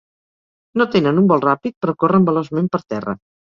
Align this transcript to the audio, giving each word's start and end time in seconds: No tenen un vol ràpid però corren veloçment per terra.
No 0.81 0.87
tenen 0.95 1.19
un 1.23 1.27
vol 1.33 1.45
ràpid 1.45 1.77
però 1.83 1.97
corren 2.05 2.27
veloçment 2.33 2.73
per 2.75 2.83
terra. 2.97 3.19